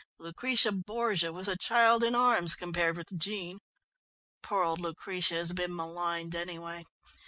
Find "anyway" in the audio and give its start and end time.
6.33-6.83